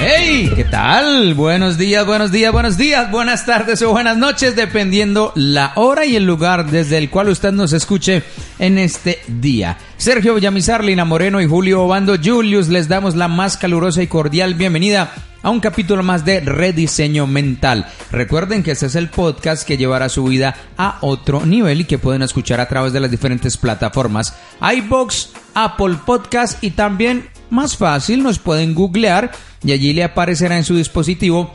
[0.00, 0.50] ¡Hey!
[0.56, 1.34] ¿Qué tal?
[1.34, 6.16] Buenos días, buenos días, buenos días, buenas tardes o buenas noches, dependiendo la hora y
[6.16, 8.24] el lugar desde el cual usted nos escuche
[8.58, 9.78] en este día.
[9.96, 14.54] Sergio Villamizar, Lina Moreno y Julio Obando Julius les damos la más calurosa y cordial
[14.54, 17.86] bienvenida a un capítulo más de Rediseño Mental.
[18.10, 21.98] Recuerden que este es el podcast que llevará su vida a otro nivel y que
[21.98, 28.22] pueden escuchar a través de las diferentes plataformas iBox, Apple Podcast y también más fácil
[28.22, 29.30] nos pueden googlear
[29.64, 31.54] y allí le aparecerá en su dispositivo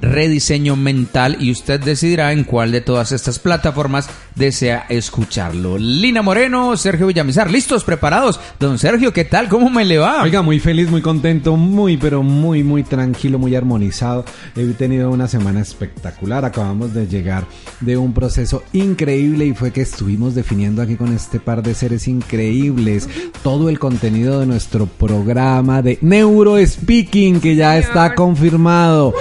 [0.00, 5.78] rediseño mental y usted decidirá en cuál de todas estas plataformas desea escucharlo.
[5.78, 8.40] Lina Moreno, Sergio Villamizar, listos, preparados.
[8.58, 9.48] Don Sergio, ¿qué tal?
[9.48, 10.22] ¿Cómo me le va?
[10.22, 14.24] Oiga, muy feliz, muy contento, muy, pero muy, muy tranquilo, muy armonizado.
[14.56, 16.44] He tenido una semana espectacular.
[16.44, 17.44] Acabamos de llegar
[17.80, 22.08] de un proceso increíble y fue que estuvimos definiendo aquí con este par de seres
[22.08, 23.08] increíbles
[23.42, 29.14] todo el contenido de nuestro programa de Neurospeaking que ya está confirmado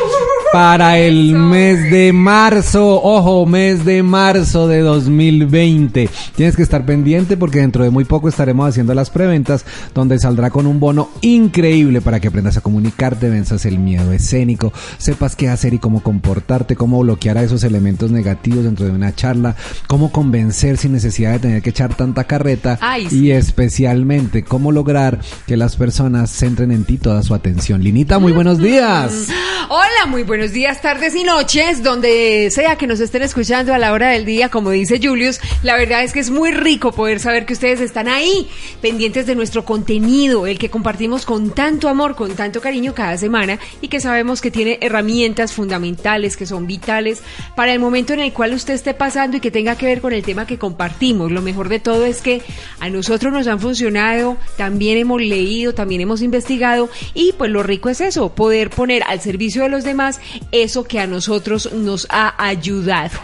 [0.51, 3.01] para el mes de marzo.
[3.03, 6.09] Ojo, mes de marzo de 2020.
[6.35, 10.49] Tienes que estar pendiente porque dentro de muy poco estaremos haciendo las preventas donde saldrá
[10.49, 15.49] con un bono increíble para que aprendas a comunicarte, venzas el miedo escénico, sepas qué
[15.49, 19.55] hacer y cómo comportarte, cómo bloquear a esos elementos negativos dentro de una charla,
[19.87, 22.79] cómo convencer sin necesidad de tener que echar tanta carreta
[23.11, 27.83] y especialmente cómo lograr que las personas centren en ti toda su atención.
[27.83, 29.27] Linita, muy buenos días.
[29.69, 33.77] Hola, muy buenos buenos días, tardes y noches, donde sea que nos estén escuchando a
[33.77, 35.41] la hora del día, como dice Julius.
[35.63, 38.47] La verdad es que es muy rico poder saber que ustedes están ahí,
[38.81, 43.59] pendientes de nuestro contenido, el que compartimos con tanto amor, con tanto cariño cada semana
[43.81, 47.21] y que sabemos que tiene herramientas fundamentales, que son vitales
[47.57, 50.13] para el momento en el cual usted esté pasando y que tenga que ver con
[50.13, 51.33] el tema que compartimos.
[51.33, 52.41] Lo mejor de todo es que
[52.79, 57.89] a nosotros nos han funcionado, también hemos leído, también hemos investigado y pues lo rico
[57.89, 62.35] es eso, poder poner al servicio de los demás eso que a nosotros nos ha
[62.43, 63.17] ayudado.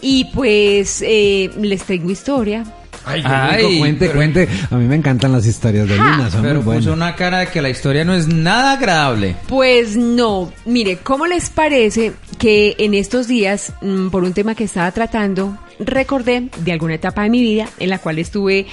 [0.00, 2.64] Y pues eh, les tengo historia.
[3.04, 4.48] Ay, cuente, cuente.
[4.70, 7.46] A mí me encantan las historias de Lina, son pero muy puso una cara de
[7.48, 9.36] que la historia no es nada agradable.
[9.46, 14.64] Pues no, mire, ¿cómo les parece que en estos días, mm, por un tema que
[14.64, 18.66] estaba tratando, recordé de alguna etapa de mi vida en la cual estuve,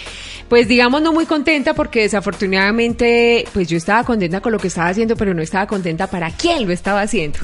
[0.50, 4.90] pues digamos, no muy contenta porque desafortunadamente, pues yo estaba contenta con lo que estaba
[4.90, 7.40] haciendo, pero no estaba contenta para quién lo estaba haciendo.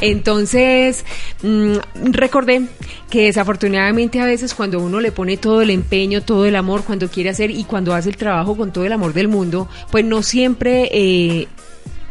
[0.00, 1.04] Entonces,
[1.42, 1.76] mm,
[2.12, 2.62] recordé
[3.10, 7.08] que desafortunadamente a veces cuando uno le pone todo el empeño, todo el amor, cuando
[7.08, 10.22] quiere hacer y cuando hace el trabajo con todo el amor del mundo, pues no
[10.22, 10.88] siempre...
[10.92, 11.48] Eh,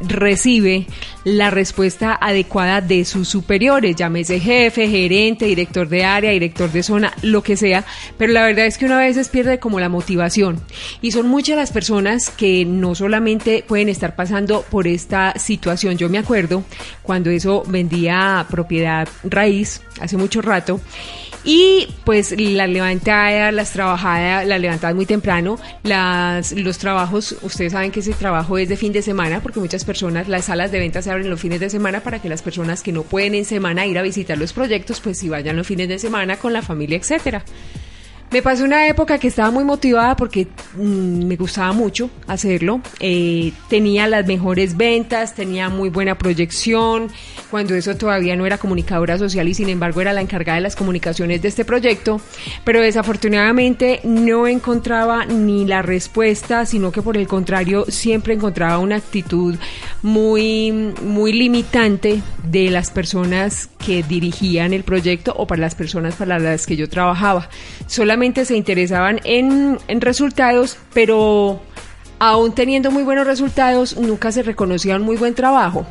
[0.07, 0.87] recibe
[1.23, 7.13] la respuesta adecuada de sus superiores, llámese jefe, gerente, director de área, director de zona,
[7.21, 7.85] lo que sea,
[8.17, 10.61] pero la verdad es que una vez pierde como la motivación.
[11.01, 16.09] Y son muchas las personas que no solamente pueden estar pasando por esta situación, yo
[16.09, 16.63] me acuerdo
[17.01, 20.81] cuando eso vendía propiedad raíz hace mucho rato
[21.43, 27.91] y pues la levantada, las trabajadas, la levantada muy temprano, las, los trabajos, ustedes saben
[27.91, 31.03] que ese trabajo es de fin de semana porque muchas personas, las salas de ventas
[31.05, 33.85] se abren los fines de semana para que las personas que no pueden en semana
[33.85, 36.97] ir a visitar los proyectos, pues si vayan los fines de semana con la familia,
[36.97, 37.43] etcétera.
[38.33, 42.81] Me pasó una época que estaba muy motivada porque mm, me gustaba mucho hacerlo.
[42.99, 47.11] Eh, tenía las mejores ventas, tenía muy buena proyección,
[47.51, 50.75] cuando eso todavía no era comunicadora social y sin embargo era la encargada de las
[50.75, 52.21] comunicaciones de este proyecto.
[52.63, 58.95] Pero desafortunadamente no encontraba ni la respuesta, sino que por el contrario siempre encontraba una
[58.95, 59.59] actitud
[60.03, 66.37] muy, muy limitante de las personas que dirigían el proyecto o para las personas para
[66.39, 67.49] las que yo trabajaba.
[67.87, 71.61] Solamente se interesaban en, en resultados, pero
[72.19, 75.87] aún teniendo muy buenos resultados, nunca se reconocía un muy buen trabajo.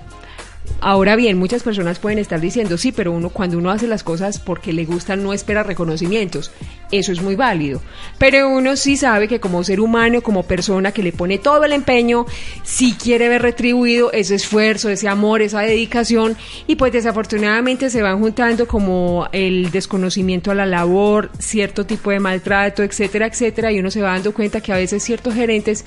[0.85, 4.41] Ahora bien, muchas personas pueden estar diciendo, sí, pero uno cuando uno hace las cosas
[4.41, 6.51] porque le gustan no espera reconocimientos.
[6.91, 7.81] Eso es muy válido.
[8.19, 11.73] Pero uno sí sabe que como ser humano, como persona que le pone todo el
[11.73, 12.27] empeño,
[12.65, 16.37] sí quiere ver retribuido ese esfuerzo, ese amor, esa dedicación
[16.67, 22.19] y pues desafortunadamente se van juntando como el desconocimiento a la labor, cierto tipo de
[22.19, 25.85] maltrato, etcétera, etcétera, y uno se va dando cuenta que a veces ciertos gerentes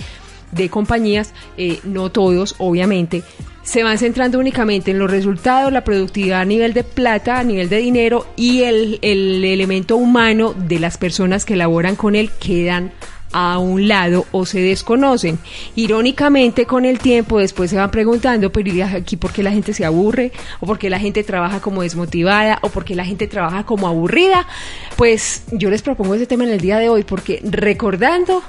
[0.54, 3.24] de compañías, eh, no todos, obviamente,
[3.66, 7.68] se van centrando únicamente en los resultados, la productividad a nivel de plata, a nivel
[7.68, 12.94] de dinero y el, el elemento humano de las personas que laboran con él quedan
[13.34, 15.40] a un lado o se desconocen.
[15.76, 19.74] Irónicamente, con el tiempo, después se van preguntando, pero ¿y aquí por qué la gente
[19.74, 20.32] se aburre?
[20.62, 22.60] ¿O por qué la gente trabaja como desmotivada?
[22.62, 24.48] ¿O por qué la gente trabaja como aburrida?
[24.96, 28.42] Pues yo les propongo ese tema en el día de hoy porque recordando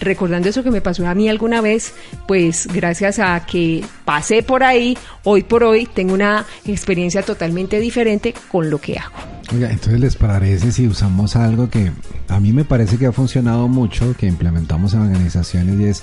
[0.00, 1.94] recordando eso que me pasó a mí alguna vez,
[2.26, 8.34] pues gracias a que pasé por ahí, hoy por hoy tengo una experiencia totalmente diferente
[8.50, 9.14] con lo que hago.
[9.52, 11.92] Oiga, entonces les parece si usamos algo que
[12.28, 16.02] a mí me parece que ha funcionado mucho, que implementamos en organizaciones y es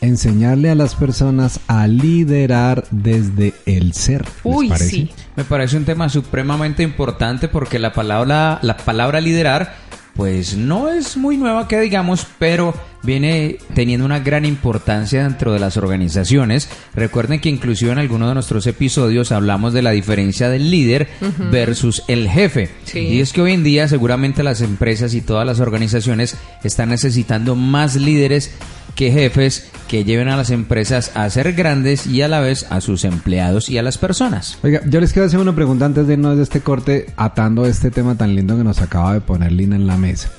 [0.00, 4.24] enseñarle a las personas a liderar desde el ser.
[4.44, 5.10] Uy, sí.
[5.36, 9.74] Me parece un tema supremamente importante porque la palabra, la palabra liderar
[10.18, 12.74] pues no es muy nueva que digamos, pero
[13.04, 16.68] viene teniendo una gran importancia dentro de las organizaciones.
[16.92, 21.06] Recuerden que inclusive en algunos de nuestros episodios hablamos de la diferencia del líder
[21.52, 22.68] versus el jefe.
[22.94, 27.54] Y es que hoy en día seguramente las empresas y todas las organizaciones están necesitando
[27.54, 28.56] más líderes
[28.98, 32.80] que jefes que lleven a las empresas a ser grandes y a la vez a
[32.80, 34.58] sus empleados y a las personas.
[34.64, 37.92] Oiga, yo les quiero hacer una pregunta antes de irnos de este corte, atando este
[37.92, 40.32] tema tan lindo que nos acaba de poner Lina en la mesa.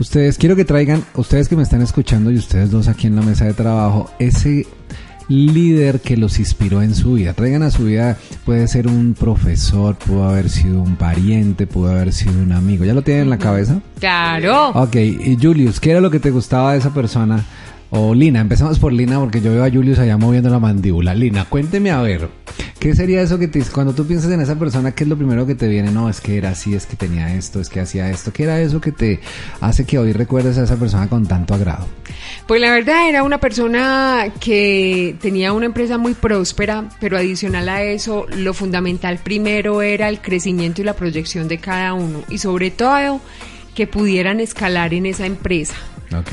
[0.00, 3.20] Ustedes quiero que traigan, ustedes que me están escuchando y ustedes dos aquí en la
[3.20, 4.66] mesa de trabajo, ese
[5.28, 7.34] líder que los inspiró en su vida.
[7.34, 12.12] Traigan a su vida, puede ser un profesor, pudo haber sido un pariente, pudo haber
[12.12, 12.84] sido un amigo.
[12.84, 13.80] ¿Ya lo tienen en la cabeza?
[13.98, 14.70] Claro.
[14.70, 17.44] Ok, y Julius, ¿qué era lo que te gustaba de esa persona?
[18.14, 21.14] Lina, empezamos por Lina porque yo veo a Julius allá moviendo la mandíbula.
[21.14, 22.28] Lina, cuénteme a ver,
[22.78, 25.46] ¿qué sería eso que te, cuando tú piensas en esa persona, qué es lo primero
[25.46, 25.90] que te viene?
[25.90, 28.32] No, es que era así, es que tenía esto, es que hacía esto.
[28.34, 29.20] ¿Qué era eso que te
[29.60, 31.86] hace que hoy recuerdes a esa persona con tanto agrado?
[32.46, 37.82] Pues la verdad era una persona que tenía una empresa muy próspera, pero adicional a
[37.82, 42.70] eso, lo fundamental primero era el crecimiento y la proyección de cada uno y sobre
[42.70, 43.20] todo
[43.74, 45.74] que pudieran escalar en esa empresa.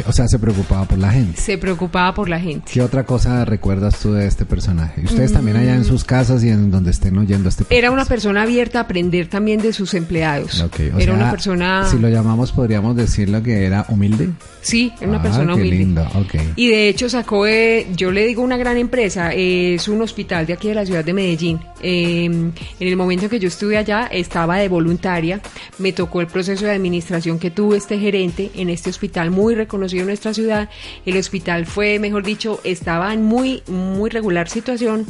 [0.05, 1.39] O sea, se preocupaba por la gente.
[1.39, 2.71] Se preocupaba por la gente.
[2.71, 5.01] ¿Qué otra cosa recuerdas tú de este personaje?
[5.01, 8.05] Y ustedes también allá en sus casas y en donde estén oyendo este Era una
[8.05, 10.63] persona abierta a aprender también de sus empleados.
[10.99, 11.87] era una persona...
[11.89, 14.29] Si lo llamamos, podríamos decirlo que era humilde.
[14.61, 15.77] Sí, era una ah, persona qué humilde.
[15.77, 16.07] lindo.
[16.55, 20.53] Y de hecho sacó, de, yo le digo una gran empresa, es un hospital de
[20.53, 21.59] aquí de la ciudad de Medellín.
[21.81, 25.41] Em, en el momento en que yo estuve allá, estaba de voluntaria.
[25.79, 30.01] Me tocó el proceso de administración que tuvo este gerente en este hospital muy reconocido
[30.01, 30.69] en nuestra ciudad.
[31.06, 35.06] El hospital fue, mejor dicho, estaba en muy, muy regular situación.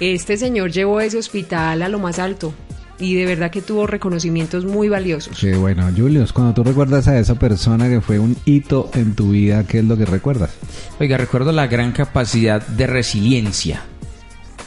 [0.00, 2.52] Este señor llevó ese hospital a lo más alto
[2.98, 5.38] y de verdad que tuvo reconocimientos muy valiosos.
[5.38, 9.30] Qué bueno, Julius, cuando tú recuerdas a esa persona que fue un hito en tu
[9.30, 10.54] vida, ¿qué es lo que recuerdas?
[10.98, 13.82] Oiga, recuerdo la gran capacidad de resiliencia,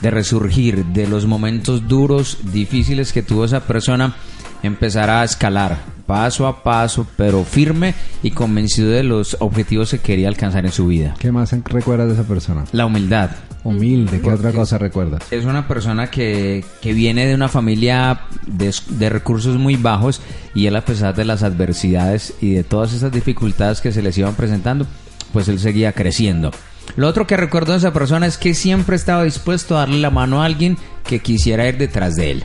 [0.02, 4.16] de resurgir de los momentos duros, difíciles que tuvo esa persona,
[4.64, 7.94] empezar a escalar paso a paso, pero firme
[8.24, 11.14] y convencido de los objetivos que quería alcanzar en su vida.
[11.20, 12.66] ¿Qué más recuerdas de esa persona?
[12.72, 13.30] La humildad.
[13.64, 15.22] Humilde, ¿qué otra cosa recuerdas?
[15.30, 20.20] Es una persona que, que viene de una familia de, de, recursos muy bajos
[20.56, 24.18] y él a pesar de las adversidades y de todas esas dificultades que se les
[24.18, 24.88] iban presentando,
[25.32, 26.50] pues él seguía creciendo.
[26.96, 30.10] Lo otro que recuerdo de esa persona es que siempre estaba dispuesto a darle la
[30.10, 30.78] mano a alguien
[31.10, 32.44] que quisiera ir detrás de él.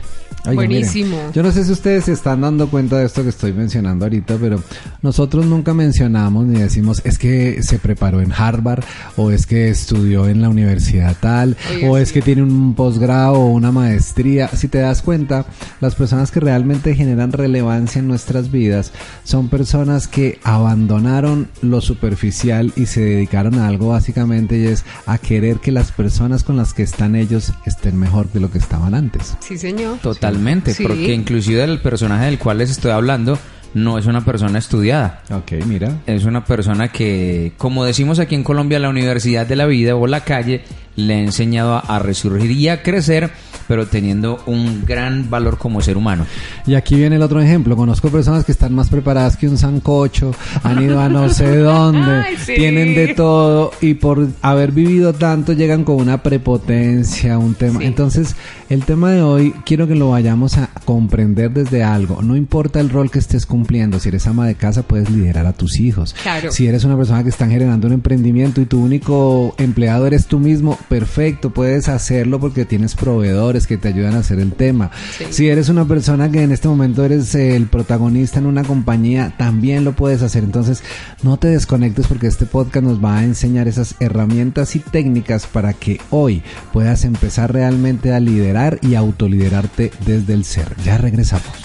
[0.53, 1.17] Buenísimo.
[1.33, 4.37] yo no sé si ustedes se están dando cuenta de esto que estoy mencionando ahorita,
[4.39, 4.61] pero
[5.01, 8.83] nosotros nunca mencionamos ni decimos es que se preparó en Harvard
[9.15, 11.57] o es que estudió en la universidad tal
[11.87, 14.47] o es que tiene un posgrado o una maestría.
[14.49, 15.45] Si te das cuenta,
[15.81, 18.91] las personas que realmente generan relevancia en nuestras vidas
[19.23, 25.17] son personas que abandonaron lo superficial y se dedicaron a algo básicamente y es a
[25.17, 28.93] querer que las personas con las que están ellos estén mejor que lo que estaban
[28.95, 29.35] antes.
[29.39, 29.97] Sí, señor.
[29.99, 30.37] Total
[30.81, 33.37] porque inclusive el personaje del cual les estoy hablando
[33.73, 35.21] no es una persona estudiada.
[35.31, 36.01] Ok, mira.
[36.07, 40.07] Es una persona que, como decimos aquí en Colombia, la universidad de la vida o
[40.07, 40.63] la calle
[40.95, 43.31] le ha enseñado a, resurgir y a crecer,
[43.67, 46.25] pero teniendo un gran valor como ser humano.
[46.65, 47.75] Y aquí viene el otro ejemplo.
[47.75, 50.33] Conozco personas que están más preparadas que un sancocho,
[50.63, 55.83] han ido a no sé dónde, tienen de todo y por haber vivido tanto llegan
[55.83, 57.83] con una prepotencia, un tema.
[57.83, 58.35] Entonces,
[58.69, 62.21] el tema de hoy quiero que lo vayamos a comprender desde algo.
[62.21, 65.53] No importa el rol que estés cumpliendo, si eres ama de casa puedes liderar a
[65.53, 66.15] tus hijos.
[66.21, 66.51] Claro.
[66.51, 70.39] Si eres una persona que está generando un emprendimiento y tu único empleado eres tú
[70.39, 74.91] mismo, perfecto, puedes hacerlo porque tienes proveedores que te ayudan a hacer el tema.
[75.17, 75.25] Sí.
[75.29, 79.83] Si eres una persona que en este momento eres el protagonista en una compañía, también
[79.83, 80.43] lo puedes hacer.
[80.43, 80.83] Entonces,
[81.23, 85.73] no te desconectes porque este podcast nos va a enseñar esas herramientas y técnicas para
[85.73, 90.75] que hoy puedas empezar realmente a liderar y autoliderarte desde el ser.
[90.83, 91.64] Ya regresamos.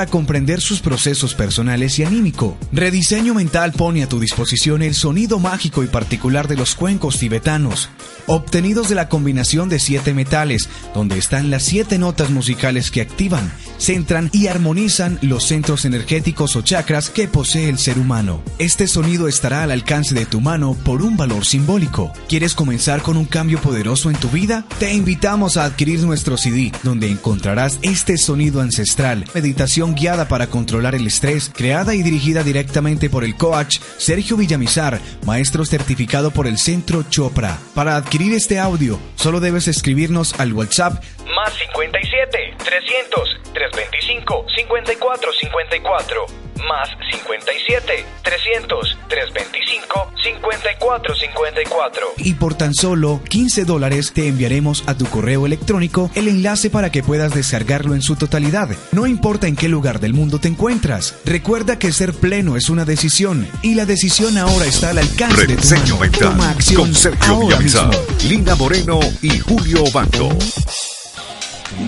[0.05, 2.57] comprender sus procesos personales y anímico.
[2.71, 7.89] Rediseño Mental pone a tu disposición el sonido mágico y particular de los cuencos tibetanos,
[8.27, 13.51] obtenidos de la combinación de siete metales, donde están las siete notas musicales que activan,
[13.77, 18.41] centran y armonizan los centros energéticos o chakras que posee el ser humano.
[18.59, 22.13] Este sonido estará al alcance de tu mano por un valor simbólico.
[22.27, 24.65] ¿Quieres comenzar con un cambio poderoso en tu vida?
[24.79, 30.95] Te invitamos a adquirir nuestro CD, donde encontrarás este sonido ancestral, meditación guiada para controlar
[30.95, 36.57] el estrés, creada y dirigida directamente por el coach Sergio Villamizar, maestro certificado por el
[36.57, 37.59] Centro Chopra.
[37.73, 41.01] Para adquirir este audio, solo debes escribirnos al WhatsApp
[41.33, 46.25] Más 57 300 325 54 54.
[46.67, 49.40] Más 57 300 325
[50.71, 52.07] 54 54.
[52.17, 56.91] y por tan solo 15 dólares te enviaremos a tu correo electrónico el enlace para
[56.91, 58.69] que puedas descargarlo en su totalidad.
[58.91, 61.15] No importa en qué lugar del mundo te encuentras.
[61.25, 65.57] Recuerda que ser pleno es una decisión y la decisión ahora está al alcance de
[65.57, 65.97] tu mano.
[65.99, 68.03] mental Toma acción con Sergio ahora Villamizar, mismo.
[68.29, 70.29] Lina Moreno y Julio Bando.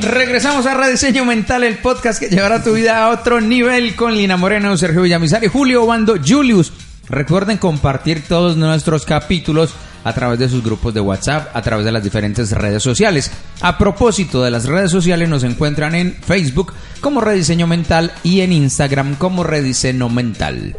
[0.01, 4.37] Regresamos a Rediseño Mental, el podcast que llevará tu vida a otro nivel con Lina
[4.37, 6.71] Moreno, Sergio Villamizar y Julio Bando Julius.
[7.13, 11.91] Recuerden compartir todos nuestros capítulos a través de sus grupos de WhatsApp, a través de
[11.91, 13.31] las diferentes redes sociales.
[13.61, 18.51] A propósito de las redes sociales, nos encuentran en Facebook como Rediseño Mental y en
[18.51, 20.75] Instagram como Rediseño Mental.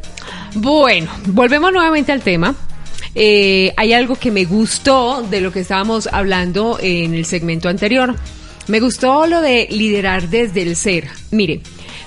[0.57, 2.57] Bueno, volvemos nuevamente al tema.
[3.14, 8.17] Eh, hay algo que me gustó de lo que estábamos hablando en el segmento anterior.
[8.66, 11.09] Me gustó lo de liderar desde el ser.
[11.30, 11.61] Mire,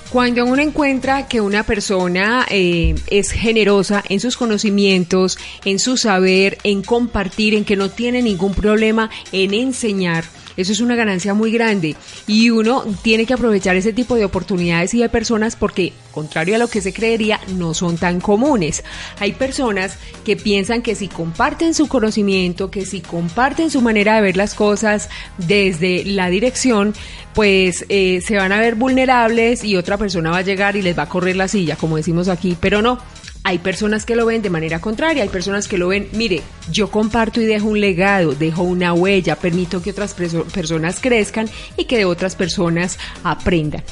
[0.10, 6.58] cuando uno encuentra que una persona eh, es generosa en sus conocimientos, en su saber,
[6.64, 10.24] en compartir, en que no tiene ningún problema en enseñar,
[10.58, 11.96] eso es una ganancia muy grande
[12.28, 16.58] y uno tiene que aprovechar ese tipo de oportunidades y de personas porque, contrario a
[16.58, 18.84] lo que se creería, no son tan comunes.
[19.20, 24.22] Hay personas que piensan que si comparten su conocimiento, que si comparten su manera de
[24.22, 26.94] ver las cosas desde la dirección,
[27.34, 30.98] pues eh, se van a ver vulnerables y otra persona va a llegar y les
[30.98, 33.00] va a correr la silla, como decimos aquí, pero no.
[33.48, 36.92] Hay personas que lo ven de manera contraria, hay personas que lo ven, mire, yo
[36.92, 41.98] comparto y dejo un legado, dejo una huella, permito que otras personas crezcan y que
[41.98, 43.86] de otras personas aprendan.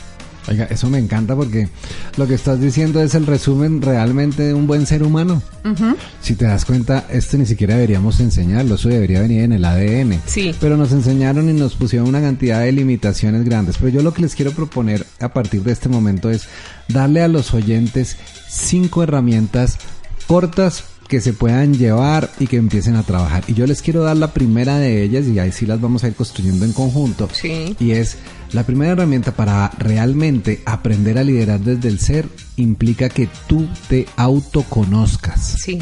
[0.48, 1.70] Oiga, eso me encanta porque
[2.18, 5.42] lo que estás diciendo es el resumen realmente de un buen ser humano.
[6.22, 10.22] Si te das cuenta, esto ni siquiera deberíamos enseñarlo, eso debería venir en el ADN.
[10.28, 10.54] Sí.
[10.60, 13.78] Pero nos enseñaron y nos pusieron una cantidad de limitaciones grandes.
[13.78, 16.48] Pero yo lo que les quiero proponer a partir de este momento es
[16.88, 19.78] darle a los oyentes cinco herramientas
[20.28, 23.44] cortas que se puedan llevar y que empiecen a trabajar.
[23.48, 26.08] Y yo les quiero dar la primera de ellas y ahí sí las vamos a
[26.08, 27.30] ir construyendo en conjunto.
[27.32, 27.76] Sí.
[27.80, 28.18] Y es
[28.52, 34.08] la primera herramienta para realmente aprender a liderar desde el ser implica que tú te
[34.16, 35.58] autoconozcas.
[35.60, 35.80] Sí.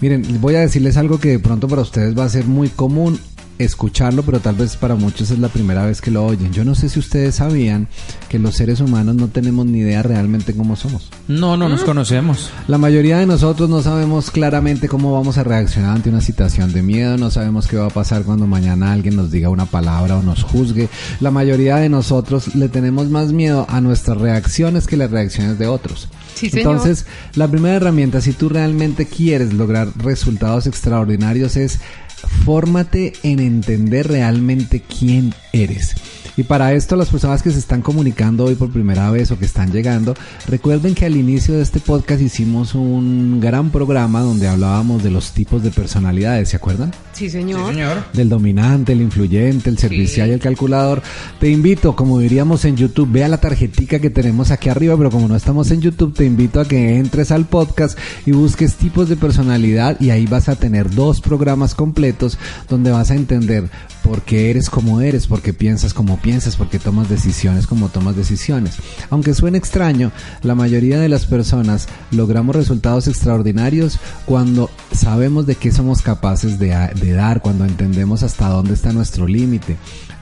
[0.00, 3.18] Miren, voy a decirles algo que de pronto para ustedes va a ser muy común
[3.58, 6.52] escucharlo, pero tal vez para muchos es la primera vez que lo oyen.
[6.52, 7.88] Yo no sé si ustedes sabían
[8.28, 11.10] que los seres humanos no tenemos ni idea realmente cómo somos.
[11.28, 12.50] No, no nos conocemos.
[12.68, 16.82] La mayoría de nosotros no sabemos claramente cómo vamos a reaccionar ante una situación de
[16.82, 20.22] miedo, no sabemos qué va a pasar cuando mañana alguien nos diga una palabra o
[20.22, 20.88] nos juzgue.
[21.20, 25.66] La mayoría de nosotros le tenemos más miedo a nuestras reacciones que las reacciones de
[25.66, 26.08] otros.
[26.34, 26.50] Sí.
[26.52, 31.80] Entonces, la primera herramienta, si tú realmente quieres lograr resultados extraordinarios, es
[32.44, 35.94] fórmate en entender realmente quién eres.
[36.36, 39.46] Y para esto las personas que se están comunicando hoy por primera vez o que
[39.46, 40.14] están llegando,
[40.46, 45.32] recuerden que al inicio de este podcast hicimos un gran programa donde hablábamos de los
[45.32, 46.92] tipos de personalidades, ¿se acuerdan?
[47.16, 47.64] Sí, señor.
[48.12, 50.30] del dominante, el influyente, el servicial Sí.
[50.30, 51.02] y el calculador.
[51.40, 55.26] Te invito, como diríamos en YouTube, vea la tarjetica que tenemos aquí arriba, pero como
[55.28, 59.16] no estamos en YouTube, te invito a que entres al podcast y busques tipos de
[59.16, 63.70] personalidad y ahí vas a tener dos programas completos donde vas a entender
[64.02, 67.88] por qué eres como eres, por qué piensas como piensas, por qué tomas decisiones como
[67.88, 68.74] tomas decisiones.
[69.10, 75.72] Aunque suene extraño, la mayoría de las personas logramos resultados extraordinarios cuando sabemos de qué
[75.72, 76.68] somos capaces de,
[77.00, 77.05] de
[77.40, 79.76] cuando entendemos hasta dónde está nuestro límite.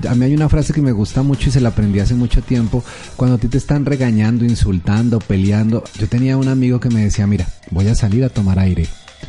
[0.09, 2.43] A mí hay una frase que me gusta mucho y se la aprendí hace mucho
[2.43, 2.85] tiempo.
[3.17, 5.83] Cuando a ti te están regañando, insultando, peleando.
[5.99, 8.87] Yo tenía un amigo que me decía, mira, voy a salir a tomar aire.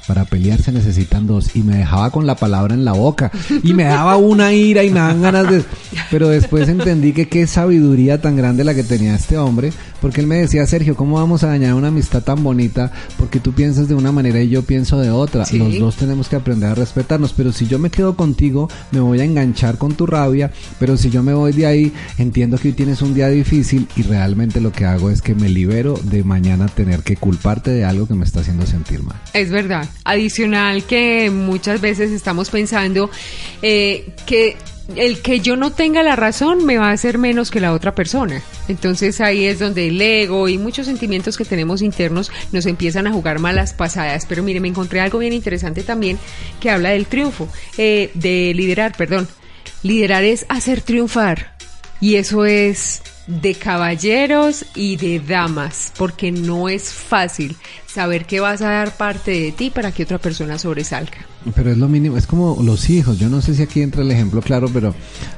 [0.07, 1.55] Para pelear se necesitan dos.
[1.55, 3.31] Y me dejaba con la palabra en la boca.
[3.63, 5.63] Y me daba una ira y me daban ganas de...
[6.11, 9.71] Pero después entendí que qué sabiduría tan grande la que tenía este hombre.
[10.01, 12.91] Porque él me decía, Sergio, ¿cómo vamos a dañar una amistad tan bonita?
[13.17, 15.45] Porque tú piensas de una manera y yo pienso de otra.
[15.45, 15.57] Sí.
[15.57, 17.33] Los dos tenemos que aprender a respetarnos.
[17.33, 20.51] Pero si yo me quedo contigo, me voy a enganchar con tu rabia.
[20.79, 24.03] Pero si yo me voy de ahí, entiendo que hoy tienes un día difícil y
[24.03, 28.07] realmente lo que hago es que me libero de mañana tener que culparte de algo
[28.07, 29.15] que me está haciendo sentir mal.
[29.33, 29.84] Es verdad.
[30.03, 33.09] Adicional que muchas veces estamos pensando
[33.61, 34.57] eh, que
[34.95, 37.95] el que yo no tenga la razón me va a hacer menos que la otra
[37.95, 38.41] persona.
[38.67, 43.11] Entonces ahí es donde el ego y muchos sentimientos que tenemos internos nos empiezan a
[43.11, 44.25] jugar malas pasadas.
[44.27, 46.19] Pero mire, me encontré algo bien interesante también
[46.59, 49.27] que habla del triunfo, eh, de liderar, perdón.
[49.81, 51.55] Liderar es hacer triunfar.
[51.99, 57.55] Y eso es de caballeros y de damas, porque no es fácil
[57.88, 61.25] saber que vas a dar parte de ti para que otra persona sobresalga.
[61.53, 63.20] Pero es lo mínimo, es como los hijos.
[63.20, 64.94] Yo no sé si aquí entra el ejemplo claro, pero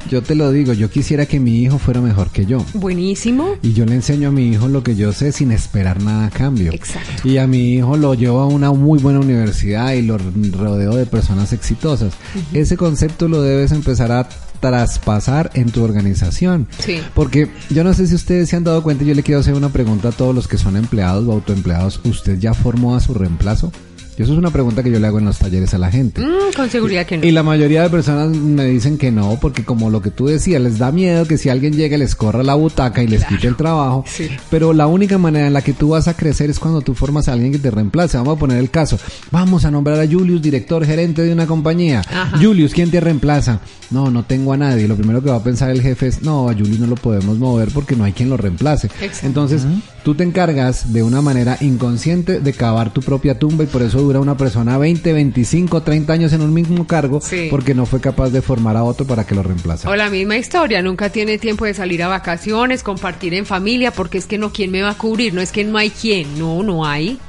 [0.10, 2.66] yo te lo digo, yo quisiera que mi hijo fuera mejor que yo.
[2.74, 3.56] Buenísimo.
[3.62, 6.30] Y yo le enseño a mi hijo lo que yo sé sin esperar nada a
[6.30, 6.72] cambio.
[6.72, 7.28] Exacto.
[7.28, 11.06] Y a mi hijo lo llevo a una muy buena universidad y lo rodeo de
[11.06, 12.14] personas exitosas.
[12.54, 16.68] Ese concepto lo debes empezar a traspasar en tu organización.
[16.80, 17.02] Sí.
[17.14, 19.70] Porque yo no sé si ustedes se han dado cuenta, yo le quiero hacer una
[19.70, 22.02] pregunta a todos los que son empleados o autoempleados.
[22.04, 23.72] ¿Usted ya formó a su reemplazo?
[24.18, 26.22] Y eso es una pregunta que yo le hago en los talleres a la gente.
[26.22, 27.26] Mm, con seguridad que no.
[27.26, 30.60] Y la mayoría de personas me dicen que no, porque como lo que tú decías,
[30.60, 33.56] les da miedo que si alguien llega les corra la butaca y les quite el
[33.56, 34.04] trabajo.
[34.08, 34.28] Sí.
[34.50, 37.28] Pero la única manera en la que tú vas a crecer es cuando tú formas
[37.28, 38.18] a alguien que te reemplace.
[38.18, 38.98] Vamos a poner el caso.
[39.30, 42.02] Vamos a nombrar a Julius, director, gerente de una compañía.
[42.10, 42.38] Ajá.
[42.42, 43.60] Julius, ¿quién te reemplaza?
[43.92, 44.88] No, no tengo a nadie.
[44.88, 47.38] Lo primero que va a pensar el jefe es, no, a Julius no lo podemos
[47.38, 48.88] mover porque no hay quien lo reemplace.
[48.88, 49.28] Exacto.
[49.28, 49.64] Entonces,
[50.04, 54.07] tú te encargas de una manera inconsciente de cavar tu propia tumba y por eso
[54.08, 57.48] dura una persona 20, 25, 30 años en un mismo cargo Sí.
[57.52, 59.92] porque no fue capaz de formar a otro para que lo reemplazara.
[59.94, 64.18] O la misma historia, nunca tiene tiempo de salir a vacaciones, compartir en familia, porque
[64.18, 65.34] es que no, ¿quién me va a cubrir?
[65.34, 67.20] No es que no hay quien, no, no hay.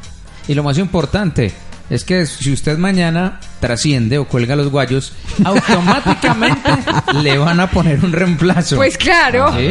[0.47, 1.53] Y lo más importante
[1.91, 5.13] es que si usted mañana trasciende o cuelga los guayos,
[5.45, 6.71] automáticamente
[7.23, 8.77] le van a poner un reemplazo.
[8.77, 9.53] Pues claro.
[9.57, 9.69] Sí,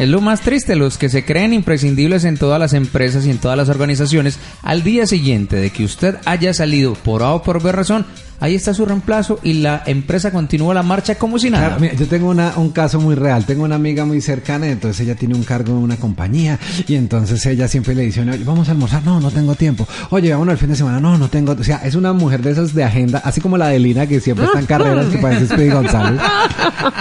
[0.00, 3.38] Es lo más triste, los que se creen imprescindibles en todas las empresas y en
[3.38, 7.62] todas las organizaciones, al día siguiente de que usted haya salido por A o por
[7.62, 8.06] B razón,
[8.40, 11.66] ahí está su reemplazo y la empresa continúa la marcha como si nada.
[11.66, 13.46] Claro, mira, yo tengo una, un caso muy real.
[13.46, 17.46] Tengo una amiga muy cercana, entonces ella tiene un cargo en una compañía y entonces
[17.46, 19.86] ella siempre le dice, oye, vamos a almorzar, no, no tengo tiempo.
[20.10, 21.51] Oye, vámonos el fin de semana, no, no tengo.
[21.58, 24.20] O sea, es una mujer de esas de agenda, así como la de Lina que
[24.20, 26.20] siempre está en carreras, que parece Speedy González.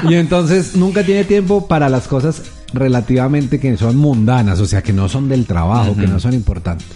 [0.07, 2.41] Y entonces nunca tiene tiempo para las cosas
[2.73, 6.87] relativamente que son mundanas, o sea, que no son del trabajo, que no son importantes.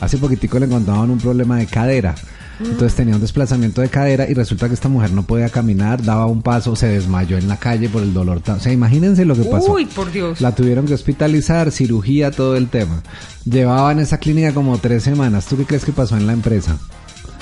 [0.00, 2.14] Hace poquitico le encontraban un problema de cadera.
[2.60, 6.26] Entonces tenía un desplazamiento de cadera y resulta que esta mujer no podía caminar, daba
[6.26, 8.42] un paso, se desmayó en la calle por el dolor.
[8.46, 9.72] O sea, imagínense lo que pasó.
[9.72, 10.40] Uy, por Dios.
[10.40, 13.02] La tuvieron que hospitalizar, cirugía, todo el tema.
[13.44, 15.46] Llevaba en esa clínica como tres semanas.
[15.46, 16.76] ¿Tú qué crees que pasó en la empresa?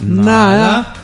[0.00, 0.94] Nada.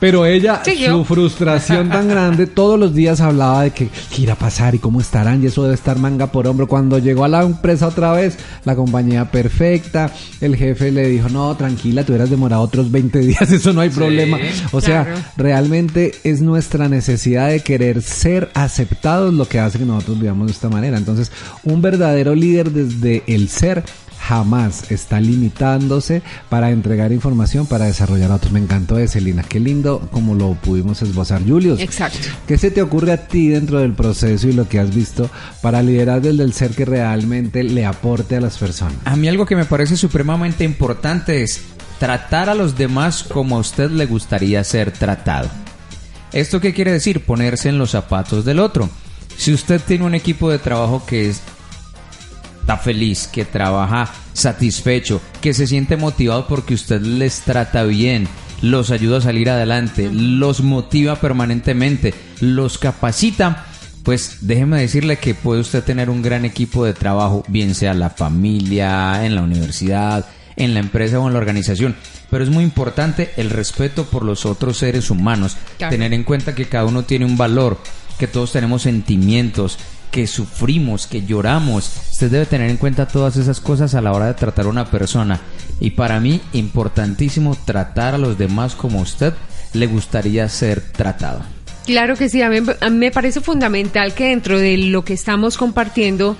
[0.00, 4.38] Pero ella, su frustración tan grande, todos los días hablaba de que qué irá a
[4.38, 6.68] pasar y cómo estarán, y eso debe estar manga por hombro.
[6.68, 11.56] Cuando llegó a la empresa otra vez, la compañía perfecta, el jefe le dijo, no,
[11.56, 14.38] tranquila, tú hubieras demorado otros 20 días, eso no hay problema.
[14.72, 15.20] O sea, claro.
[15.36, 20.52] realmente es nuestra necesidad de querer ser aceptados lo que hace que nosotros vivamos de
[20.52, 20.98] esta manera.
[20.98, 21.30] Entonces,
[21.64, 23.84] un verdadero líder desde el ser
[24.26, 28.52] jamás está limitándose para entregar información para desarrollar a otros.
[28.52, 29.42] Me encantó ese, Lina.
[29.42, 31.42] Qué lindo como lo pudimos esbozar.
[31.46, 32.18] Julius, Exacto.
[32.46, 35.28] ¿qué se te ocurre a ti dentro del proceso y lo que has visto
[35.60, 38.96] para liderar desde el ser que realmente le aporte a las personas?
[39.04, 41.60] A mí algo que me parece supremamente importante es
[41.98, 45.48] tratar a los demás como a usted le gustaría ser tratado.
[46.32, 47.24] ¿Esto qué quiere decir?
[47.24, 48.88] Ponerse en los zapatos del otro.
[49.36, 51.40] Si usted tiene un equipo de trabajo que es-
[52.64, 58.26] está feliz, que trabaja satisfecho, que se siente motivado porque usted les trata bien,
[58.62, 63.66] los ayuda a salir adelante, los motiva permanentemente, los capacita,
[64.02, 68.08] pues déjeme decirle que puede usted tener un gran equipo de trabajo, bien sea la
[68.08, 70.24] familia, en la universidad,
[70.56, 71.94] en la empresa o en la organización.
[72.30, 75.90] Pero es muy importante el respeto por los otros seres humanos, Claro.
[75.90, 77.78] tener en cuenta que cada uno tiene un valor,
[78.18, 79.76] que todos tenemos sentimientos,
[80.14, 81.90] que sufrimos, que lloramos.
[82.12, 84.88] Usted debe tener en cuenta todas esas cosas a la hora de tratar a una
[84.88, 85.40] persona.
[85.80, 89.34] Y para mí, importantísimo tratar a los demás como usted
[89.72, 91.42] le gustaría ser tratado.
[91.84, 95.58] Claro que sí, a mí, a me parece fundamental que dentro de lo que estamos
[95.58, 96.36] compartiendo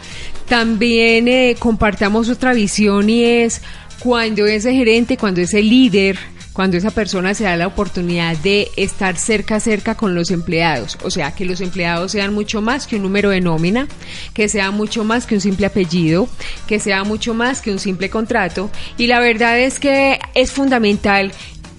[0.48, 3.60] también eh, compartamos otra visión y es
[3.98, 6.16] cuando ese gerente, cuando ese líder,
[6.54, 11.10] cuando esa persona se da la oportunidad de estar cerca cerca con los empleados, o
[11.10, 13.88] sea, que los empleados sean mucho más que un número de nómina,
[14.32, 16.28] que sea mucho más que un simple apellido,
[16.66, 18.70] que sea mucho más que un simple contrato.
[18.96, 21.32] Y la verdad es que es fundamental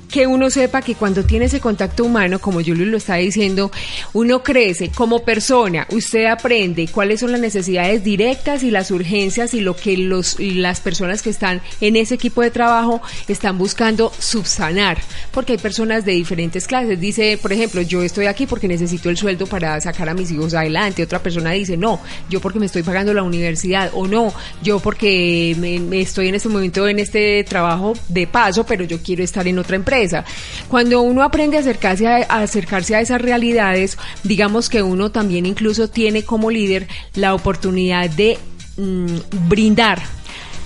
[0.10, 3.72] que uno sepa que cuando tiene ese contacto humano, como Julio lo está diciendo,
[4.14, 9.62] uno crece como persona, usted aprende cuáles son las necesidades directas y las urgencias y
[9.62, 14.98] lo que los, las personas que están en ese equipo de trabajo están buscando subsanar,
[15.32, 17.00] porque hay personas de diferentes clases.
[17.00, 20.54] Dice, por ejemplo, yo estoy aquí porque necesito el sueldo para sacar a mis hijos
[20.54, 21.04] adelante.
[21.04, 25.56] Otra persona dice, no, yo porque me estoy pagando la universidad, o no, yo porque
[25.58, 29.60] me estoy en este momento en este trabajo de paso, pero yo quiero estar en
[29.60, 29.95] otra empresa.
[30.68, 35.88] Cuando uno aprende a acercarse a, acercarse a esas realidades, digamos que uno también incluso
[35.88, 38.38] tiene como líder la oportunidad de
[38.78, 40.02] mm, brindar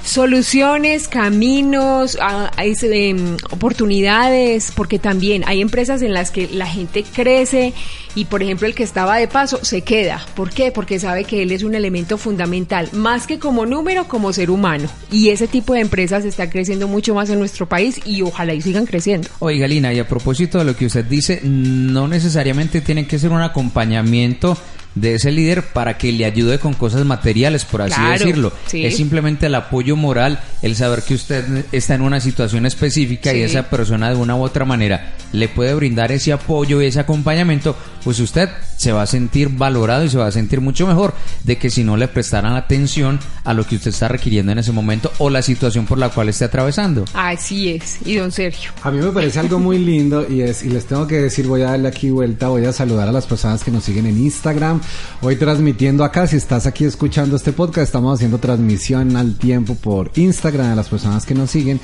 [0.04, 2.18] soluciones, caminos,
[2.62, 7.74] ese, em, oportunidades, porque también hay empresas en las que la gente crece
[8.16, 10.26] y, por ejemplo, el que estaba de paso se queda.
[10.36, 10.72] ¿Por qué?
[10.72, 14.90] Porque sabe que él es un elemento fundamental, más que como número, como ser humano.
[15.12, 18.62] Y ese tipo de empresas está creciendo mucho más en nuestro país y ojalá y
[18.62, 19.30] sigan creciendo.
[19.40, 23.32] Oiga, Lina, y a propósito de lo que usted dice, no necesariamente tiene que ser
[23.32, 24.58] un acompañamiento
[24.96, 28.54] de ese líder para que le ayude con cosas materiales, por así Claro, decirlo.
[28.68, 28.86] sí.
[28.86, 33.42] Es simplemente el apoyo moral, el saber que usted está en una situación específica y
[33.42, 37.76] esa persona de una u otra manera le puede brindar ese apoyo y ese acompañamiento,
[38.04, 38.50] pues usted
[38.80, 41.14] se va a sentir valorado y se va a sentir mucho mejor
[41.44, 44.72] de que si no le prestaran atención a lo que usted está requiriendo en ese
[44.72, 47.04] momento o la situación por la cual esté atravesando.
[47.14, 47.98] Así es.
[48.06, 48.72] Y don Sergio.
[48.82, 51.62] A mí me parece algo muy lindo y es y les tengo que decir, voy
[51.64, 54.80] a darle aquí vuelta, voy a saludar a las personas que nos siguen en Instagram.
[55.22, 60.12] Hoy transmitiendo acá, si estás aquí escuchando este podcast, estamos haciendo transmisión al tiempo por
[60.16, 61.82] Instagram a las personas que nos siguen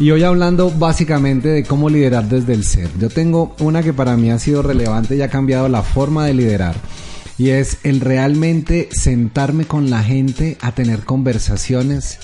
[0.00, 2.88] y hoy hablando básicamente de cómo liderar desde el ser.
[2.98, 6.31] Yo tengo una que para mí ha sido relevante y ha cambiado la forma de
[6.34, 6.76] liderar.
[7.38, 12.18] Y es el realmente sentarme con la gente a tener conversaciones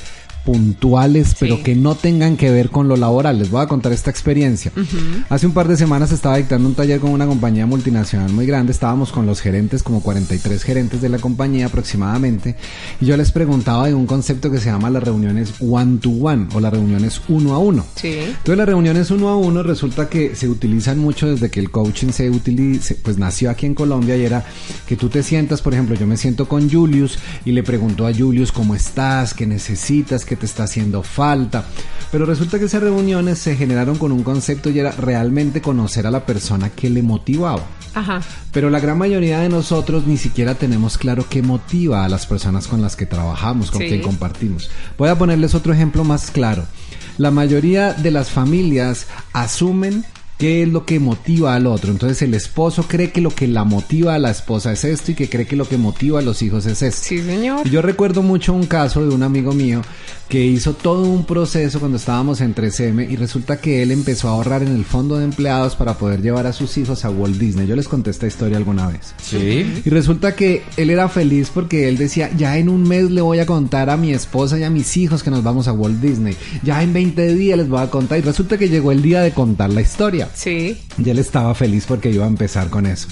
[0.48, 3.38] puntuales, pero que no tengan que ver con lo laboral.
[3.38, 4.72] Les voy a contar esta experiencia.
[5.28, 8.72] Hace un par de semanas estaba dictando un taller con una compañía multinacional muy grande.
[8.72, 12.56] Estábamos con los gerentes, como 43 gerentes de la compañía aproximadamente.
[12.98, 16.46] Y yo les preguntaba de un concepto que se llama las reuniones one to one
[16.54, 17.84] o las reuniones uno a uno.
[17.96, 18.16] Sí.
[18.18, 22.08] Entonces las reuniones uno a uno resulta que se utilizan mucho desde que el coaching
[22.08, 24.46] se utilice, pues nació aquí en Colombia y era
[24.86, 28.14] que tú te sientas, por ejemplo, yo me siento con Julius y le pregunto a
[28.14, 31.64] Julius cómo estás, qué necesitas, qué te está haciendo falta.
[32.10, 36.10] Pero resulta que esas reuniones se generaron con un concepto y era realmente conocer a
[36.10, 37.66] la persona que le motivaba.
[37.94, 38.20] Ajá.
[38.52, 42.66] Pero la gran mayoría de nosotros ni siquiera tenemos claro qué motiva a las personas
[42.66, 43.88] con las que trabajamos, con Sí.
[43.88, 44.70] quien compartimos.
[44.96, 46.64] Voy a ponerles otro ejemplo más claro.
[47.18, 50.04] La mayoría de las familias asumen
[50.38, 51.90] qué es lo que motiva al otro.
[51.90, 55.14] Entonces el esposo cree que lo que la motiva a la esposa es esto y
[55.14, 57.02] que cree que lo que motiva a los hijos es esto.
[57.08, 57.66] Sí, señor.
[57.66, 59.82] Y yo recuerdo mucho un caso de un amigo mío
[60.28, 64.32] que hizo todo un proceso cuando estábamos en 3M y resulta que él empezó a
[64.32, 67.66] ahorrar en el fondo de empleados para poder llevar a sus hijos a Walt Disney.
[67.66, 69.14] Yo les conté esta historia alguna vez.
[69.22, 69.82] Sí.
[69.84, 73.38] Y resulta que él era feliz porque él decía, ya en un mes le voy
[73.38, 76.36] a contar a mi esposa y a mis hijos que nos vamos a Walt Disney.
[76.62, 78.18] Ya en 20 días les voy a contar.
[78.18, 80.28] Y resulta que llegó el día de contar la historia.
[80.34, 80.76] Sí.
[80.98, 83.08] Y él estaba feliz porque iba a empezar con eso.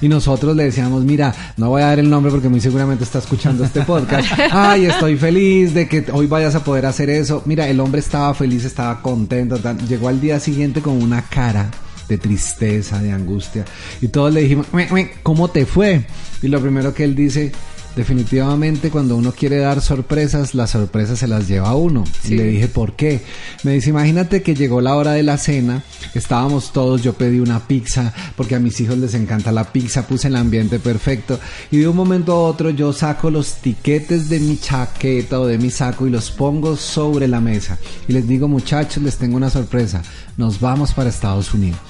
[0.00, 3.18] Y nosotros le decíamos, mira, no voy a dar el nombre porque muy seguramente está
[3.18, 4.28] escuchando este podcast.
[4.50, 7.42] Ay, estoy feliz de que hoy vayas a poder hacer eso.
[7.46, 9.58] Mira, el hombre estaba feliz, estaba contento.
[9.88, 11.70] Llegó al día siguiente con una cara
[12.08, 13.64] de tristeza, de angustia.
[14.00, 16.06] Y todos le dijimos, "Ue, ue, ¿cómo te fue?
[16.42, 17.52] Y lo primero que él dice,
[17.98, 22.04] definitivamente cuando uno quiere dar sorpresas, las sorpresas se las lleva a uno.
[22.22, 22.34] Sí.
[22.34, 23.22] Y le dije, ¿por qué?
[23.64, 25.82] Me dice, imagínate que llegó la hora de la cena,
[26.14, 30.28] estábamos todos, yo pedí una pizza, porque a mis hijos les encanta la pizza, puse
[30.28, 31.40] el ambiente perfecto,
[31.72, 35.58] y de un momento a otro yo saco los tiquetes de mi chaqueta o de
[35.58, 37.78] mi saco y los pongo sobre la mesa.
[38.06, 40.04] Y les digo, muchachos, les tengo una sorpresa,
[40.36, 41.80] nos vamos para Estados Unidos.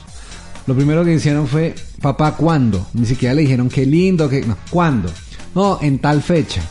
[0.66, 2.86] Lo primero que hicieron fue, papá, ¿cuándo?
[2.94, 5.10] Ni siquiera le dijeron qué lindo, que no, ¿cuándo?
[5.54, 6.62] No, en tal fecha.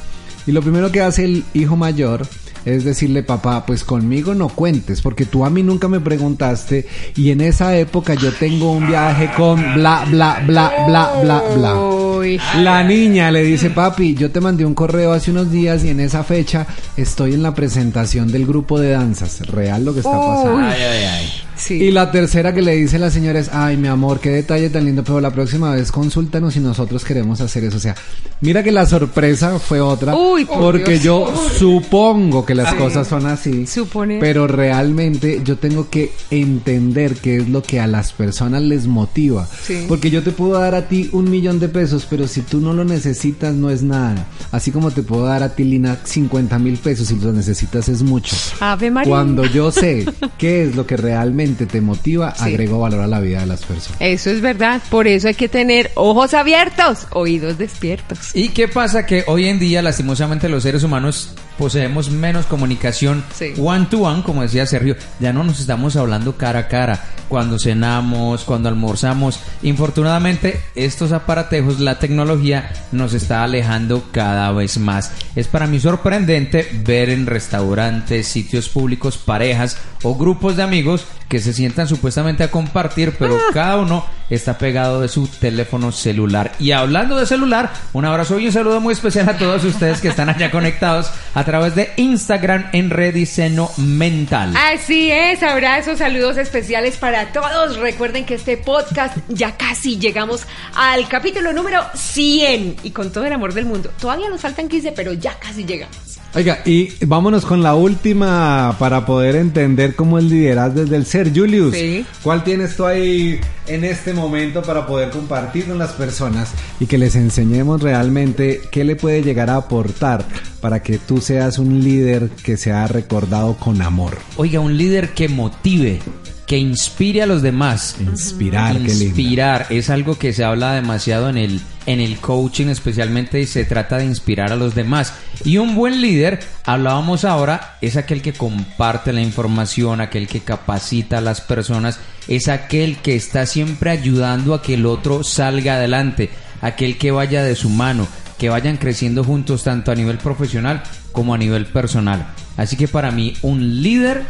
[0.45, 2.27] Y lo primero que hace el hijo mayor
[2.67, 6.85] es decirle, papá, pues conmigo no cuentes, porque tú a mí nunca me preguntaste
[7.15, 11.75] y en esa época yo tengo un viaje con bla, bla, bla, bla, bla, bla.
[11.79, 12.39] Uy.
[12.57, 16.01] La niña le dice, papi, yo te mandé un correo hace unos días y en
[16.01, 19.47] esa fecha estoy en la presentación del grupo de danzas.
[19.47, 20.57] Real lo que está pasando.
[20.57, 21.46] Ay, ay, ay.
[21.57, 21.75] Sí.
[21.75, 24.85] Y la tercera que le dice la señora es, ay mi amor, qué detalle tan
[24.85, 27.77] lindo, pero la próxima vez consúltanos si nosotros queremos hacer eso.
[27.77, 27.95] O sea,
[28.41, 33.25] mira que la sorpresa fue otra, Uy, por porque yo supongo que las cosas son
[33.25, 34.19] así, Suponer.
[34.19, 39.47] pero realmente yo tengo que entender qué es lo que a las personas les motiva.
[39.63, 39.85] Sí.
[39.87, 42.73] Porque yo te puedo dar a ti un millón de pesos, pero si tú no
[42.73, 44.27] lo necesitas no es nada.
[44.51, 48.03] Así como te puedo dar a ti, Lina, 50 mil pesos, si lo necesitas es
[48.03, 48.35] mucho.
[48.59, 49.09] Ave María.
[49.09, 50.05] Cuando yo sé
[50.37, 52.43] qué es lo que realmente te motiva, Sí.
[52.45, 53.99] agrego valor a la vida de las personas.
[54.01, 54.81] Eso es verdad.
[54.89, 58.31] Por eso hay que tener ojos abiertos, oídos despiertos.
[58.33, 59.05] ¿Y qué pasa?
[59.05, 63.53] Que hoy en día, lastimosamente, los seres humanos poseemos menos comunicación Sí.
[63.57, 64.95] one to one, como decía Sergio.
[65.19, 67.03] Ya no nos estamos hablando cara a cara.
[67.29, 69.39] Cuando cenamos, cuando almorzamos.
[69.63, 75.11] Infortunadamente, estos aparatejos, la tecnología, nos está alejando cada vez más.
[75.35, 81.39] Es para mí sorprendente ver en restaurantes, sitios públicos, parejas o grupos de amigos que
[81.39, 86.53] se sientan supuestamente a compartir, pero cada uno está pegado de su teléfono celular.
[86.59, 90.07] Y hablando de celular, un abrazo y un saludo muy especial a todos ustedes que
[90.07, 94.53] están allá conectados a través de Instagram en Rediseño Mental.
[94.57, 97.77] Así es, abrazos, saludos especiales para todos.
[97.77, 103.31] Recuerden que este podcast ya casi llegamos al capítulo número 100 y con todo el
[103.31, 103.93] amor del mundo.
[103.97, 106.19] Todavía nos faltan 15, pero ya casi llegamos.
[106.35, 111.31] Oiga, y vámonos con la última para poder entender cómo es liderar desde el ser.
[111.35, 112.05] Julius, Sí.
[112.21, 116.97] ¿cuál tienes tú ahí en este momento para poder compartir con las personas y que
[116.99, 120.25] les enseñemos realmente qué le puede llegar a aportar
[120.61, 124.17] para que tú seas un líder que sea recordado con amor?
[124.35, 126.01] Oiga, un líder que motive,
[126.47, 127.97] que inspire a los demás.
[127.99, 129.03] Inspirar, qué lindo.
[129.03, 133.63] Inspirar es algo que se habla demasiado en el en el coaching especialmente y se
[133.63, 135.13] trata de inspirar a los demás.
[135.45, 141.19] Y un buen líder, hablábamos ahora, es aquel que comparte la información, aquel que capacita
[141.19, 146.29] a las personas, es aquel que está siempre ayudando a que el otro salga adelante,
[146.61, 148.05] aquel que vaya de su mano,
[148.37, 150.83] que vayan creciendo juntos tanto a nivel profesional
[151.13, 152.27] como a nivel personal.
[152.57, 154.25] Así que para mí un líder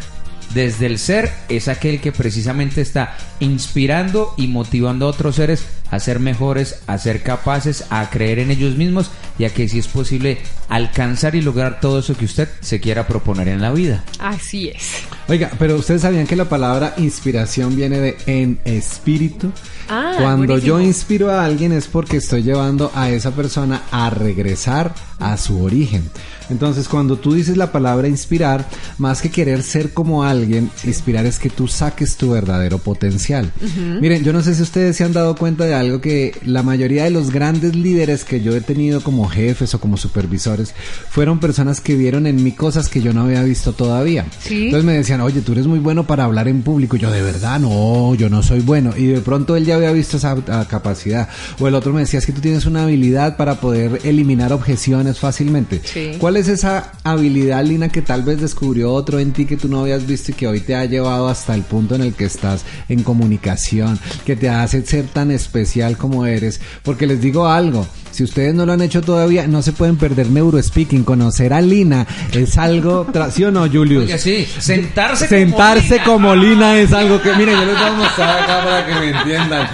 [0.54, 6.00] desde el ser es aquel que precisamente está inspirando y motivando a otros seres a
[6.00, 9.88] ser mejores, a ser capaces, a creer en ellos mismos y a que si es
[9.88, 10.38] posible
[10.70, 14.04] alcanzar y lograr todo eso que usted se quiera proponer en la vida.
[14.20, 15.04] Así es.
[15.28, 19.52] Oiga, pero ustedes sabían que la palabra inspiración viene de en espíritu.
[19.90, 20.80] Ah, Cuando buenísimo.
[20.80, 25.62] yo inspiro a alguien es porque estoy llevando a esa persona a regresar a su
[25.64, 26.04] origen.
[26.50, 28.66] Entonces, cuando tú dices la palabra inspirar,
[29.00, 33.52] más que querer ser como alguien, inspirar es que tú saques tu verdadero potencial.
[34.00, 37.04] Miren, yo no sé si ustedes se han dado cuenta de algo que la mayoría
[37.04, 40.74] de los grandes líderes que yo he tenido como jefes o como supervisores
[41.10, 44.26] fueron personas que vieron en mí cosas que yo no había visto todavía.
[44.40, 44.66] Sí.
[44.68, 46.96] Entonces me decían, oye, tú eres muy bueno para hablar en público.
[46.96, 48.94] Y yo, de verdad, no, yo no soy bueno.
[48.96, 51.30] Y de pronto él ya había visto esa ah, capacidad.
[51.60, 55.20] O el otro me decía, es que tú tienes una habilidad para poder eliminar objeciones
[55.20, 55.82] fácilmente.
[55.84, 56.14] Sí.
[56.20, 59.82] ¿Cuál es esa habilidad, Lina, que tal vez descubrió otro en ti que tú no
[59.82, 62.64] habías visto y que hoy te ha llevado hasta el punto en el que estás
[62.90, 66.60] en comunicación, que te hace ser tan especial como eres?
[66.84, 70.32] Porque les digo algo, si ustedes no lo han hecho todavía, no se pueden perder
[70.32, 71.04] Neurospeaking.
[71.04, 74.06] Conocer a Lina es algo, ¿sí o no, Julius?
[74.06, 77.92] Oiga, sí, sentarse Sentarse como como Lina es algo que, miren, yo les voy a
[77.92, 79.68] mostrar acá para que me entiendan.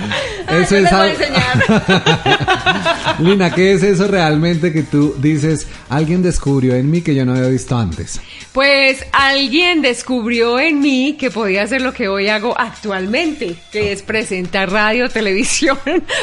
[0.49, 1.15] Eso es algo-
[3.19, 7.33] Lina, ¿qué es eso realmente que tú dices, alguien descubrió en mí que yo no
[7.33, 8.19] había visto antes?
[8.51, 14.03] Pues alguien descubrió en mí que podía hacer lo que hoy hago actualmente, que es
[14.03, 15.77] presentar radio, televisión,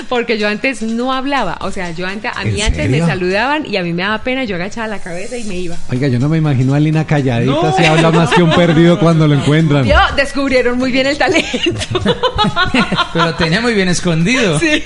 [0.09, 3.77] porque yo antes no hablaba, o sea, yo a ¿En mí antes me saludaban y
[3.77, 5.77] a mí me daba pena, yo agachaba la cabeza y me iba.
[5.91, 7.77] Oiga, yo no me imagino a Lina calladita No.
[7.77, 9.85] si habla más que un perdido cuando lo encuentran.
[9.85, 12.01] Yo descubrieron muy bien el talento.
[13.13, 14.59] Pero tenía muy bien escondido.
[14.59, 14.83] Sí.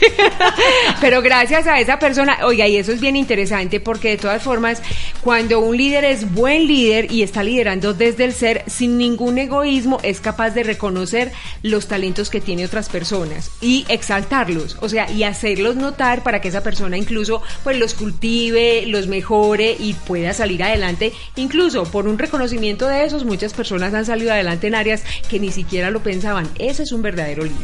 [1.00, 4.82] Pero gracias a esa persona, oiga, y eso es bien interesante porque de todas formas,
[5.20, 9.98] cuando un líder es buen líder y está liderando desde el ser, sin ningún egoísmo,
[10.02, 11.32] es capaz de reconocer
[11.62, 16.48] los talentos que tiene otras personas y exaltarlos, o sea, y hacerlos notar para que
[16.48, 21.12] esa persona incluso pues los cultive, los mejore y pueda salir adelante.
[21.36, 25.52] Incluso por un reconocimiento de esos, muchas personas han salido adelante en áreas que ni
[25.52, 26.48] siquiera lo pensaban.
[26.58, 27.56] Ese es un verdadero líder.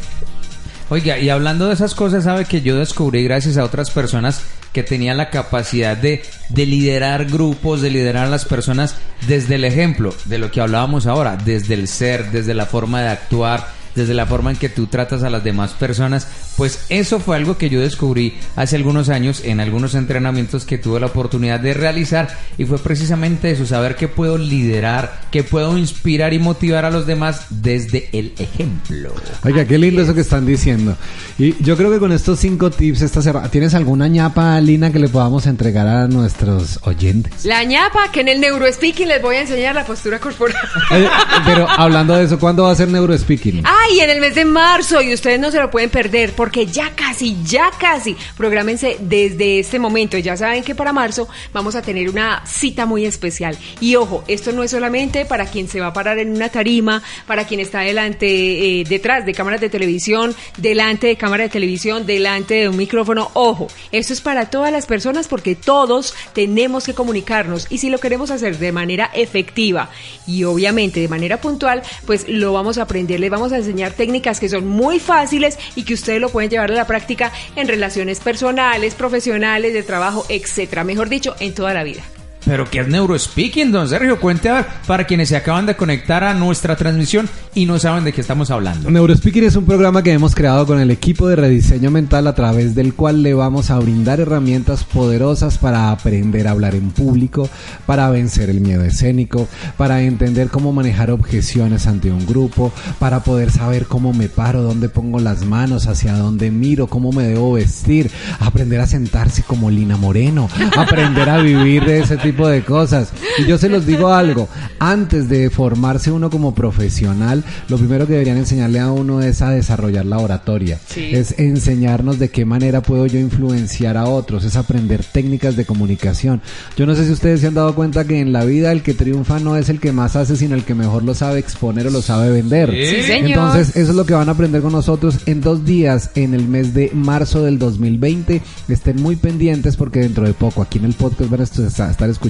[0.87, 4.83] Oiga, y hablando de esas cosas, sabe que yo descubrí gracias a otras personas que
[4.83, 8.95] tenían la capacidad de, de liderar grupos, de liderar a las personas
[9.27, 13.09] desde el ejemplo, de lo que hablábamos ahora, desde el ser, desde la forma de
[13.09, 16.27] actuar, desde la forma en que tú tratas a las demás personas,
[16.57, 20.99] pues eso fue algo que yo descubrí hace algunos años en algunos entrenamientos que tuve
[20.99, 26.33] la oportunidad de realizar y fue precisamente eso, saber que puedo liderar, que puedo inspirar
[26.33, 29.13] y motivar a los demás desde el ejemplo.
[29.43, 30.95] Oiga, qué lindo eso que están diciendo.
[31.37, 34.99] Y yo creo que con estos cinco tips, esta semana, ¿tienes alguna ñapa, Lina, que
[34.99, 37.45] le podamos entregar a nuestros oyentes?
[37.45, 40.55] La ñapa, que en el neurospeaking les voy a enseñar la postura corporal.
[40.91, 41.07] Eh,
[41.45, 43.63] pero hablando de eso, ¿cuándo va a ser neurospeaking?
[43.83, 46.91] Ay, en el mes de marzo, y ustedes no se lo pueden perder, porque ya
[46.95, 48.15] casi, ya casi.
[48.37, 50.17] Prográmense desde este momento.
[50.19, 53.57] Ya saben que para marzo vamos a tener una cita muy especial.
[53.79, 57.01] Y ojo, esto no es solamente para quien se va a parar en una tarima,
[57.25, 62.05] para quien está delante, eh, detrás de cámaras de televisión, delante de cámara de televisión,
[62.05, 63.31] delante de un micrófono.
[63.33, 67.65] Ojo, esto es para todas las personas porque todos tenemos que comunicarnos.
[67.69, 69.89] Y si lo queremos hacer de manera efectiva
[70.27, 74.39] y obviamente de manera puntual, pues lo vamos a aprender, les vamos a enseñar técnicas
[74.39, 78.19] que son muy fáciles y que ustedes lo pueden llevar a la práctica en relaciones
[78.19, 80.83] personales, profesionales, de trabajo, etcétera.
[80.83, 82.03] Mejor dicho, en toda la vida.
[82.45, 84.19] Pero ¿qué es Neurospeaking, don Sergio?
[84.19, 88.03] Cuente a ver, para quienes se acaban de conectar a nuestra transmisión y no saben
[88.03, 88.89] de qué estamos hablando.
[88.89, 92.73] Neurospeaking es un programa que hemos creado con el equipo de rediseño mental a través
[92.73, 97.47] del cual le vamos a brindar herramientas poderosas para aprender a hablar en público,
[97.85, 103.51] para vencer el miedo escénico, para entender cómo manejar objeciones ante un grupo, para poder
[103.51, 108.09] saber cómo me paro, dónde pongo las manos, hacia dónde miro, cómo me debo vestir,
[108.39, 113.09] aprender a sentarse como Lina Moreno, aprender a vivir de ese tipo de cosas.
[113.37, 114.47] Y yo se los digo algo,
[114.79, 119.51] antes de formarse uno como profesional, lo primero que deberían enseñarle a uno es a
[119.51, 120.79] desarrollar la oratoria.
[120.87, 121.09] Sí.
[121.11, 126.41] Es enseñarnos de qué manera puedo yo influenciar a otros, es aprender técnicas de comunicación.
[126.77, 128.93] Yo no sé si ustedes se han dado cuenta que en la vida el que
[128.93, 131.91] triunfa no es el que más hace, sino el que mejor lo sabe exponer o
[131.91, 132.71] lo sabe vender.
[132.71, 133.29] Sí, señor.
[133.31, 136.47] Entonces, eso es lo que van a aprender con nosotros en dos días, en el
[136.47, 138.41] mes de marzo del 2020.
[138.69, 142.20] Estén muy pendientes porque dentro de poco aquí en el podcast van a estar escuchando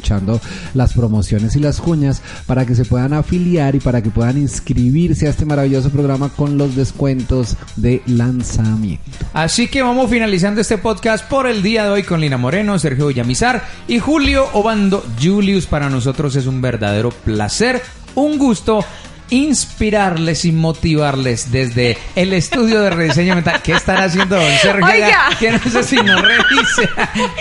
[0.74, 5.28] las promociones y las cuñas para que se puedan afiliar y para que puedan inscribirse
[5.28, 9.04] a este maravilloso programa con los descuentos de lanzamiento.
[9.34, 13.08] Así que vamos finalizando este podcast por el día de hoy con Lina Moreno, Sergio
[13.08, 15.66] Villamizar y Julio Obando Julius.
[15.66, 17.82] Para nosotros es un verdadero placer,
[18.16, 18.84] un gusto
[19.32, 23.62] inspirarles y motivarles desde el estudio de rediseño mental.
[23.64, 24.86] ¿Qué estará haciendo don Sergio?
[24.86, 25.30] Oiga.
[25.40, 26.90] Que no sé si nos revise.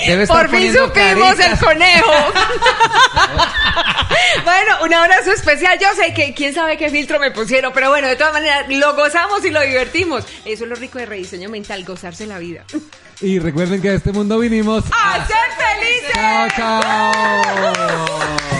[0.06, 1.52] Debe estar Por fin supimos caritas.
[1.52, 2.12] el conejo.
[4.44, 5.78] bueno, un abrazo especial.
[5.80, 8.94] Yo sé que quién sabe qué filtro me pusieron, pero bueno, de todas maneras, lo
[8.94, 10.24] gozamos y lo divertimos.
[10.44, 12.64] Eso es lo rico de rediseño mental, gozarse la vida.
[13.22, 14.82] Y recuerden que a este mundo vinimos.
[14.92, 16.10] ¡A ser felices!
[16.14, 17.42] ¡Chao, chao!